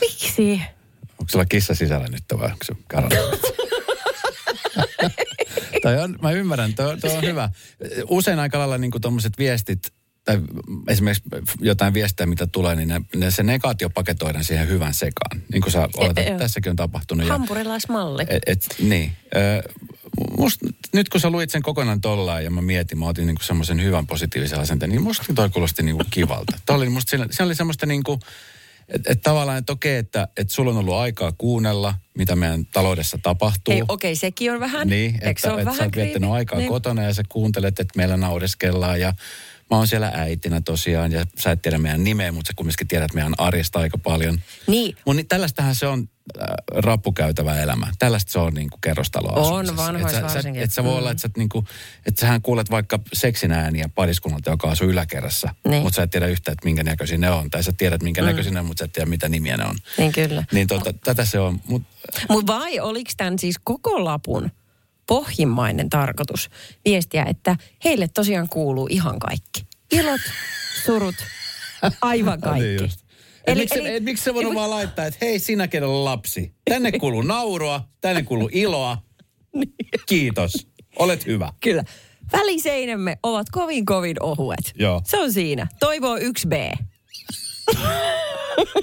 [0.00, 0.60] miksi?
[1.18, 2.74] Onko sulla kissa sisällä nyt vai onko se
[5.82, 7.50] tai on, mä ymmärrän, tuo, tuo on hyvä.
[8.08, 9.92] Usein aika lailla niin tuommoiset viestit,
[10.24, 10.40] tai
[10.88, 15.42] esimerkiksi jotain viestejä, mitä tulee, niin ne, ne se negaatio paketoidaan siihen hyvän sekaan.
[15.52, 17.26] Niin kuin sä oletat, E- tässäkin on tapahtunut.
[17.26, 18.22] Ja, Hampurilaismalli.
[18.28, 19.12] et, et, niin.
[19.36, 19.62] Ö,
[20.38, 20.60] Must,
[20.92, 24.06] nyt kun sä luit sen kokonaan tollaan ja mä mietin, mä otin niinku semmoisen hyvän
[24.06, 26.58] positiivisen asenteen, niin musta toi kuulosti niinku kivalta.
[26.66, 28.20] Toi oli musta, siinä oli semmoista niinku,
[28.88, 33.18] että et tavallaan, että okei, että et sulla on ollut aikaa kuunnella, mitä meidän taloudessa
[33.22, 33.74] tapahtuu.
[33.74, 34.88] Ei, okei, sekin on vähän.
[34.88, 36.68] Niin, että, se että vähän sä oot viettänyt aikaa niin.
[36.68, 39.14] kotona ja sä kuuntelet, että meillä naureskellaan ja
[39.70, 43.14] mä oon siellä äitinä tosiaan ja sä et tiedä meidän nimeä, mutta sä kumminkin tiedät
[43.14, 44.40] meidän arjesta aika paljon.
[44.66, 46.08] Niin, Mun niin tällaistähän se on
[46.74, 47.86] rappukäytävä elämä.
[47.98, 49.82] Tällaista se on niin kuin kerrostaloasumisessa.
[49.82, 50.62] On, vanhoissa et sä, varsinkin.
[50.62, 50.98] et sä voi Mm.
[50.98, 51.66] olla, että sä, niin kuin,
[52.06, 55.54] että sähän kuulet vaikka seksin ääniä pariskunnalta, joka asuu yläkerrassa.
[55.68, 55.82] Niin.
[55.82, 57.50] Mutta sä et tiedä yhtään, että minkä näköisiä ne on.
[57.50, 58.26] Tai sä tiedät, minkä mm.
[58.26, 59.76] näköisiä ne on, mutta sä et tiedä, mitä nimiä ne on.
[59.98, 60.44] niin kyllä.
[60.52, 61.60] Niin tota, tätä se on.
[61.66, 61.82] Mut,
[62.28, 64.50] Mutta vai oliko tämän siis koko lapun
[65.06, 66.50] pohjimmainen tarkoitus
[66.84, 69.66] viestiä, että heille tosiaan kuuluu ihan kaikki.
[69.92, 70.20] Ilot,
[70.84, 71.14] surut,
[72.02, 72.62] aivan kaikki.
[72.62, 73.00] Niin just.
[73.46, 76.54] Et miksi, eli, et, miksi se voinut vaan laittaa, että hei sinä, kenellä on lapsi.
[76.64, 78.98] Tänne kuuluu naurua, tänne kuuluu iloa.
[80.06, 80.66] Kiitos.
[80.98, 81.52] Olet hyvä.
[81.60, 81.84] Kyllä.
[82.32, 84.72] Väliseinämme ovat kovin kovin ohuet.
[84.74, 85.00] Joo.
[85.04, 85.66] Se on siinä.
[85.80, 86.78] Toivoo 1B.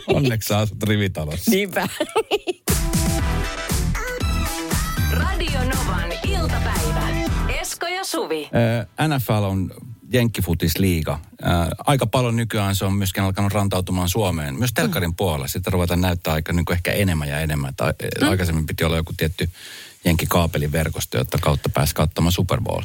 [0.08, 1.52] Onneksi sä asut rivitalossa.
[1.52, 1.88] Niinpä.
[5.12, 7.08] Radio Novan iltapäivä.
[7.62, 8.50] Esko ja Suvi.
[9.00, 9.72] Ö, NFL on
[10.14, 11.20] Jenkkifutisliiga.
[11.44, 11.46] Ö,
[11.86, 14.56] Aika paljon nykyään se on myöskin alkanut rantautumaan Suomeen.
[14.56, 15.48] Myös telkkarin puolella.
[15.48, 17.74] Sitä ruvetaan näyttää aika niin ehkä enemmän ja enemmän.
[17.76, 18.30] Tai, mm.
[18.30, 19.50] Aikaisemmin piti olla joku tietty
[20.06, 22.82] jenkikaapeliverkosto, jotta kautta pääsi katsomaan Super Bowl.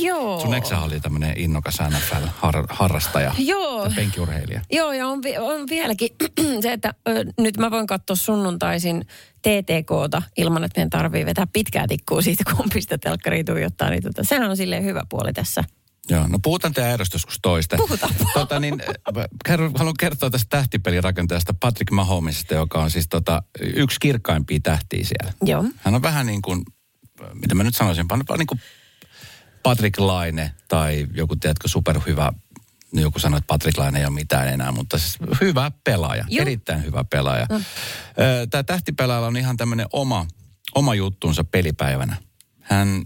[0.00, 0.40] Joo.
[0.40, 3.32] Sun eksä oli tämmöinen innokas NFL-harrastaja.
[3.38, 3.84] Joo.
[3.84, 4.60] Ja penkiurheilija.
[4.72, 6.08] Joo, ja on, vi- on vieläkin
[6.62, 9.04] se, että ö, nyt mä voin katsoa sunnuntaisin
[9.42, 13.90] TTKta ilman, että meidän tarvii vetää pitkää tikkua siitä kumpista telkkariin tuijottaa.
[13.90, 15.64] Niin tota, sehän on silleen hyvä puoli tässä.
[16.10, 17.76] Joo, no puhutaan teidän erosta joskus toista.
[17.76, 18.14] Puhutaan.
[18.34, 18.82] Tota, niin,
[19.74, 25.32] haluan kertoa tästä tähtipelirakentajasta Patrick Mahomesista, joka on siis tota, yksi kirkkaimpia tähtiä siellä.
[25.42, 25.64] Joo.
[25.76, 26.64] Hän on vähän niin kuin,
[27.34, 28.06] mitä mä nyt sanoisin,
[28.38, 28.60] niin kuin
[29.62, 32.32] Patrick Laine tai joku, tiedätkö, superhyvä,
[32.92, 36.42] no joku sanoi, että Patrick Laine ei ole mitään enää, mutta siis hyvä pelaaja, Joo.
[36.42, 37.46] erittäin hyvä pelaaja.
[37.50, 37.60] No.
[38.50, 40.26] Tämä tähtipelaajalla on ihan tämmöinen oma,
[40.74, 42.16] oma juttunsa pelipäivänä.
[42.60, 43.02] Hän,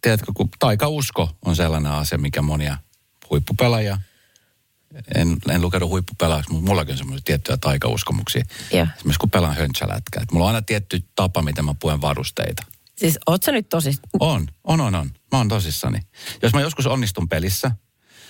[0.00, 2.76] tiedätkö, kun taikausko on sellainen asia, mikä monia
[3.30, 3.98] huippupelaajia,
[5.14, 8.44] en, en lukenut huippupelaajaksi, mutta mullakin on semmoisia tiettyjä taikauskomuksia.
[8.72, 8.86] Joo.
[8.96, 10.24] Esimerkiksi kun pelaan höntsälätkää.
[10.32, 12.62] Mulla on aina tietty tapa, miten mä puen varusteita.
[12.96, 13.92] Siis oot sä nyt tosi...
[14.20, 15.10] On, on, on, on.
[15.32, 15.98] Mä oon tosissani.
[16.42, 17.70] Jos mä joskus onnistun pelissä,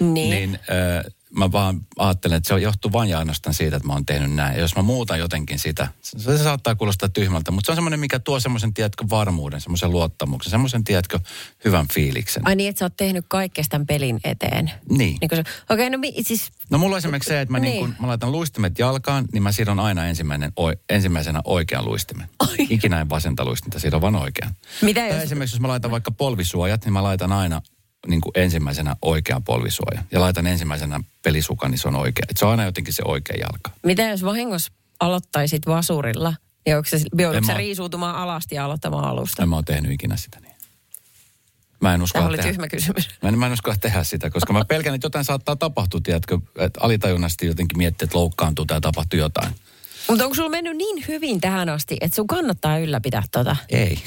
[0.00, 0.30] Niin.
[0.30, 4.06] niin äh, mä vaan ajattelen, että se johtuu vain ja ainoastaan siitä, että mä oon
[4.06, 4.54] tehnyt näin.
[4.54, 8.00] Ja jos mä muutan jotenkin sitä, se, se saattaa kuulostaa tyhmältä, mutta se on semmoinen,
[8.00, 11.18] mikä tuo semmoisen, tiedätkö, varmuuden, semmoisen luottamuksen, semmoisen, tiedätkö,
[11.64, 12.46] hyvän fiiliksen.
[12.46, 14.70] Ai niin, että sä oot tehnyt kaikkea tämän pelin eteen.
[14.88, 15.18] Niin.
[15.20, 16.50] niin se, okei, okay, no mi, siis...
[16.70, 17.70] No mulla on esimerkiksi se, että mä, niin.
[17.72, 17.84] Niin.
[17.84, 22.28] Niin kun, mä laitan luistimet jalkaan, niin mä sidon aina ensimmäinen, o, ensimmäisenä oikean luistimen.
[22.58, 24.54] Ikinä en vasenta luistinta, sidon vaan oikean.
[24.82, 25.22] Mitä Tai jos...
[25.22, 27.62] esimerkiksi jos mä laitan vaikka polvisuojat, niin mä laitan aina
[28.06, 30.04] niin kuin ensimmäisenä oikean polvisuojan.
[30.12, 32.24] Ja laitan ensimmäisenä pelisukan, niin se on oikea.
[32.30, 33.70] Et se on aina jotenkin se oikea jalka.
[33.82, 36.34] Mitä jos vahingossa aloittaisit vasurilla?
[36.66, 39.42] Ja onko se, joudutko sä mä- riisuutumaan alasti ja aloittamaan alusta?
[39.42, 40.50] En mä oon tehnyt ikinä sitä niin.
[41.80, 42.50] Mä en Tämä oli tehdä.
[42.50, 43.08] tyhmä kysymys.
[43.22, 46.38] Mä en, mä en uskalla tehdä sitä, koska mä pelkään, että jotain saattaa tapahtua, tiedätkö,
[46.58, 49.54] että alitajunnasti jotenkin miettii, että loukkaantuu tai tapahtuu jotain.
[50.10, 53.56] Mutta onko sulla mennyt niin hyvin tähän asti, että sun kannattaa ylläpitää tota?
[53.68, 53.98] Ei.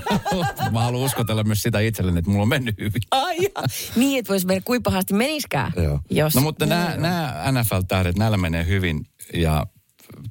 [0.72, 3.02] mä haluan uskotella myös sitä itselleni, että mulla on mennyt hyvin.
[3.10, 3.62] Ai ja.
[3.96, 5.72] Niin, että vois mennä kuin pahasti meniskään.
[5.76, 6.00] Joo.
[6.10, 6.34] Jos...
[6.34, 9.66] No mutta nämä, nämä NFL-tähdet, näillä menee hyvin ja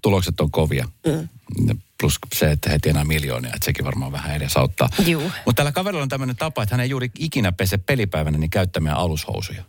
[0.02, 0.88] tulokset on kovia.
[1.06, 1.30] Mm.
[2.00, 4.90] Plus se, että he tienaa miljoonia, että sekin varmaan vähän edesauttaa.
[5.46, 8.94] Mutta tällä kaverilla on tämmöinen tapa, että hän ei juuri ikinä pese pelipäivänä niin käyttämiä
[8.94, 9.64] alushousuja.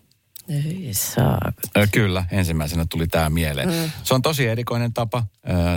[0.49, 1.53] Ei saa.
[1.93, 3.69] Kyllä, ensimmäisenä tuli tämä mieleen.
[3.69, 3.91] Mm.
[4.05, 5.25] Se on tosi erikoinen tapa.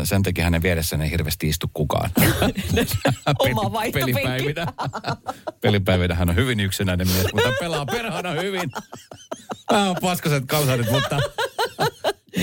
[0.03, 2.09] Sen takia hänen vieressään ei hirveästi istu kukaan.
[3.39, 3.81] Oma.
[3.93, 4.65] Pelipäivinä.
[5.61, 8.71] Pelipäivinä hän on hyvin yksinäinen mies, mutta pelaa perhana hyvin.
[9.71, 11.19] Vähän on paskaset kalsarit, mutta,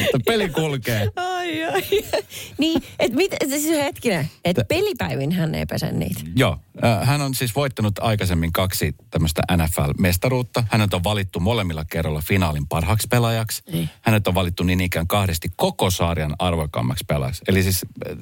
[0.02, 1.08] mutta peli kulkee.
[1.16, 1.82] Ai, ai.
[2.58, 6.20] niin, että mit, siis hetkinen, että pelipäivin hän ei pese niitä.
[6.36, 10.64] Joo, äh, hän on siis voittanut aikaisemmin kaksi tämmöistä NFL-mestaruutta.
[10.70, 13.62] Hänet on valittu molemmilla kerralla finaalin parhaaksi pelaajaksi.
[13.72, 13.90] Niin.
[14.02, 17.42] Hänet on valittu niin ikään kahdesti koko sarjan arvokkaammaksi pelaajaksi.
[17.48, 18.16] Eli siis äh,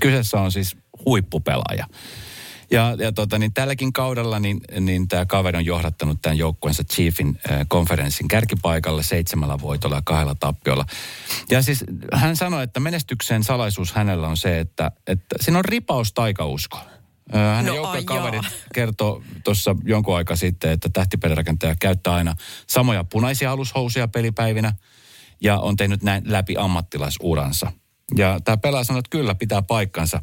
[0.00, 1.86] kyseessä on siis huippupelaaja.
[2.70, 7.38] Ja, ja tota, niin tälläkin kaudella niin, niin tämä kaveri on johdattanut tämän joukkueensa Chiefin
[7.50, 10.84] äh, konferenssin kärkipaikalle seitsemällä voitolla ja kahdella tappiolla.
[11.50, 16.12] Ja siis hän sanoi, että menestyksen salaisuus hänellä on se, että, että siinä on ripaus
[16.12, 16.78] taikausko.
[17.32, 22.34] Hänen No, joukkuekaverit ai kertoo tuossa jonkun aika sitten, että tähtipelirakentaja käyttää aina
[22.66, 24.72] samoja punaisia alushousuja pelipäivinä
[25.40, 27.72] ja on tehnyt näin läpi ammattilaisuransa.
[28.16, 30.22] Ja tämä pelaaja sanoi, että kyllä pitää paikkansa.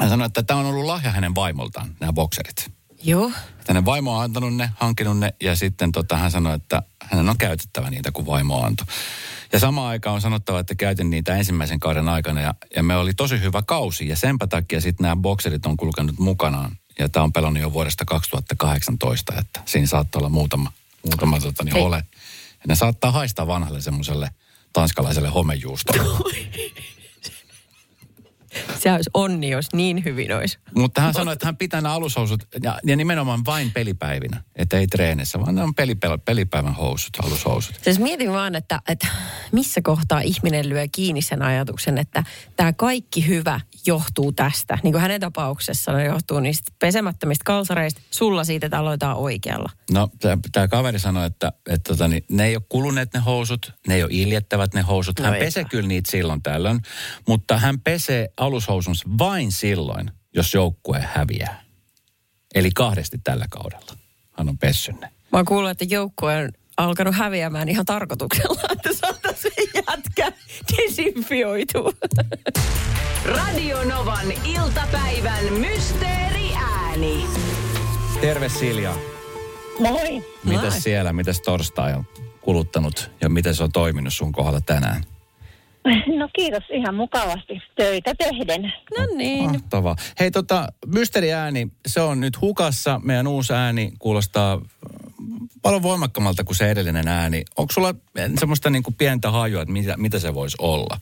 [0.00, 2.70] Hän sanoi, että tämä on ollut lahja hänen vaimoltaan, nämä bokserit.
[3.02, 3.32] Joo.
[3.68, 7.38] Hänen vaimo on antanut ne, hankkinut ne ja sitten tota, hän sanoi, että hänen on
[7.38, 8.86] käytettävä niitä, kun vaimo antoi.
[9.52, 13.14] Ja samaan aikaan on sanottava, että käytin niitä ensimmäisen kauden aikana ja, ja me oli
[13.14, 14.08] tosi hyvä kausi.
[14.08, 16.76] Ja senpä takia sitten nämä bokserit on kulkenut mukanaan.
[16.98, 20.72] Ja tämä on pelannut jo vuodesta 2018, että siinä saattaa olla muutama,
[21.04, 21.96] muutama tota, niin ole.
[22.50, 24.30] Ja ne saattaa haistaa vanhalle semmoiselle
[24.72, 26.02] tanskalaiselle homejuustolle.
[28.82, 30.58] Se olisi onni, jos niin hyvin olisi.
[30.74, 34.42] Mutta hän sanoi, että hän pitää nämä alushousut ja, ja nimenomaan vain pelipäivinä.
[34.56, 37.74] Että ei treenissä, vaan ne on pelipä, pelipäivän housut, alushousut.
[37.82, 39.06] Siis mietin vaan, että, että
[39.52, 42.24] missä kohtaa ihminen lyö kiinni sen ajatuksen, että
[42.56, 44.78] tämä kaikki hyvä johtuu tästä.
[44.82, 49.70] Niin kuin hänen tapauksessaan ne johtuu niistä pesemättömistä kalsareista, sulla siitä, että aloitetaan oikealla.
[49.90, 50.08] No,
[50.52, 54.02] tämä kaveri sanoi, että, että tota, niin, ne ei ole kuluneet ne housut, ne ei
[54.02, 55.18] ole iljettävät ne housut.
[55.18, 55.44] No Hän eipä.
[55.44, 56.80] pesee kyllä niitä silloin tällöin,
[57.28, 58.28] mutta hän pesee
[58.68, 61.64] alushousunsa vain silloin, jos joukkue häviää.
[62.54, 63.92] Eli kahdesti tällä kaudella
[64.32, 65.10] hän on pessyt ne.
[65.32, 70.32] Mä oon kuullut, että joukkue on alkanut häviämään ihan tarkoituksella, että saataisiin jätkä
[70.76, 71.92] desinfioitua.
[73.24, 77.26] Radio Novan iltapäivän mysteeriääni.
[78.20, 78.94] Terve Silja.
[79.78, 80.24] Moi.
[80.44, 82.06] Mitäs siellä, mitäs torstai on
[82.40, 85.04] kuluttanut ja miten se on toiminut sun kohdalla tänään?
[86.18, 88.72] No kiitos ihan mukavasti töitä tehden.
[88.98, 89.50] No niin.
[89.50, 89.96] Mahtavaa.
[90.20, 93.00] Hei tota, mysteriääni, se on nyt hukassa.
[93.04, 94.60] Meidän uusi ääni kuulostaa äh,
[95.62, 97.44] paljon voimakkaammalta kuin se edellinen ääni.
[97.56, 97.94] Onko sulla
[98.38, 101.00] semmoista niin kuin pientä hajua, että mitä, mitä se voisi olla?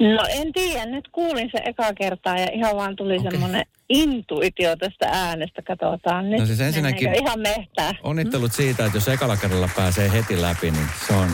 [0.00, 3.30] No en tiedä, nyt kuulin se eka kertaa ja ihan vaan tuli okay.
[3.30, 6.40] semmoinen intuitio tästä äänestä, katsotaan nyt.
[6.40, 7.94] No siis ensinnäkin- ihan mehtää.
[8.02, 11.28] Onnittelut siitä, että jos ekalla kerralla pääsee heti läpi, niin se on,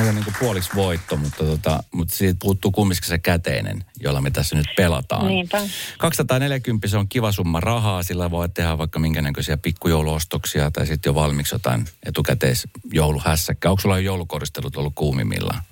[0.00, 4.20] se on niin kuin puoliksi voitto, mutta, tota, mutta siitä puuttuu kumminkin se käteinen, jolla
[4.20, 5.26] me tässä nyt pelataan.
[5.26, 5.60] Niinpä.
[5.98, 11.10] 240 se on kiva summa rahaa, sillä voi tehdä vaikka minkä näköisiä pikkujouluostoksia tai sitten
[11.10, 13.70] jo valmiiksi jotain etukäteisjouluhässäkkää.
[13.70, 15.62] Onko sulla jo joulukoristelut ollut kuumimmillaan?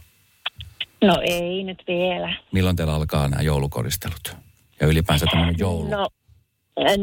[1.03, 2.37] No ei nyt vielä.
[2.53, 4.37] Milloin teillä alkaa nämä joulukoristelut?
[4.81, 5.89] Ja ylipäänsä tämmöinen joulu.
[5.89, 6.09] No,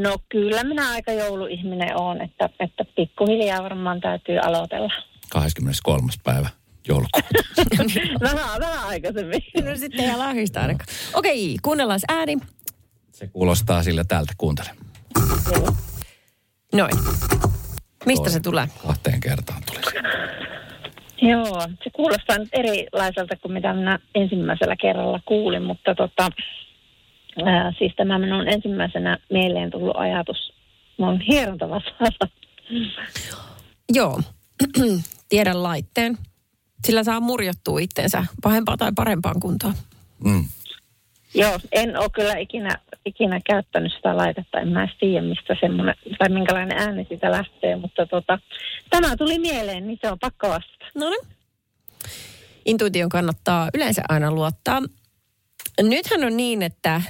[0.02, 4.94] no kyllä minä aika jouluihminen olen, että, että pikkuhiljaa varmaan täytyy aloitella.
[5.30, 6.12] 23.
[6.24, 6.50] päivä
[6.88, 7.30] joulukuuta.
[8.36, 9.42] vähän, vähän aikaisemmin.
[9.66, 10.88] No sitten ei lahjista ainakaan.
[11.14, 12.38] Okei, kuunnellaan ääni.
[13.12, 14.34] Se kuulostaa sillä tältä.
[14.38, 14.70] Kuuntele.
[16.74, 16.94] Noin.
[18.06, 18.68] Mistä se tulee?
[18.88, 20.00] Kahteen kertaan tuli se.
[21.22, 26.30] Joo, se kuulostaa nyt erilaiselta kuin mitä minä ensimmäisellä kerralla kuulin, mutta tota,
[27.46, 30.54] ää, siis tämä minun ensimmäisenä mieleen tullut ajatus
[30.98, 32.28] on hierontavasalla.
[33.94, 34.22] Joo,
[35.30, 36.18] tiedän laitteen.
[36.86, 39.74] Sillä saa murjottua itsensä pahempaan tai parempaan kuntoon.
[40.24, 40.46] Mm.
[41.34, 45.96] Joo, en ole kyllä ikinä, ikinä käyttänyt sitä laitetta, en mä edes tiedä mistä semmoinen,
[46.18, 48.40] tai minkälainen ääni siitä lähtee, mutta tota,
[48.90, 50.86] tämä tuli mieleen, niin se on pakko vastata.
[50.96, 51.28] No niin.
[52.66, 54.82] Intuition kannattaa yleensä aina luottaa.
[55.82, 57.02] Nythän on niin, että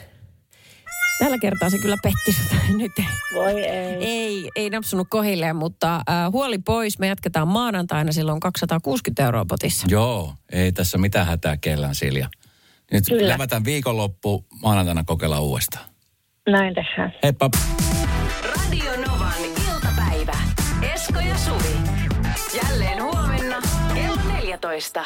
[1.19, 2.57] tällä kertaa se kyllä petti sut.
[2.77, 2.91] Nyt
[3.33, 3.95] Voi ei.
[4.05, 6.99] ei, ei napsunut kohilleen, mutta äh, huoli pois.
[6.99, 9.87] Me jatketaan maanantaina silloin 260 euroa potissa.
[9.89, 12.29] Joo, ei tässä mitään hätää kellään Silja.
[12.91, 13.33] Nyt Kyllä.
[13.33, 15.85] levätään viikonloppu, maanantaina kokeillaan uudestaan.
[16.49, 17.13] Näin tehdään.
[17.23, 17.49] Heippa!
[18.43, 19.33] Radio Novan
[19.67, 20.37] iltapäivä.
[20.93, 21.75] Esko ja Suvi.
[22.63, 23.61] Jälleen huomenna
[23.93, 25.05] kello 14.